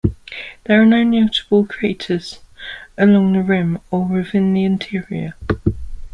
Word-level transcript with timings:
There 0.63 0.81
are 0.81 0.85
no 0.87 1.03
notable 1.03 1.63
craters 1.63 2.39
along 2.97 3.33
the 3.33 3.43
rim 3.43 3.77
or 3.91 4.03
within 4.05 4.51
the 4.55 4.63
interior. 4.65 5.35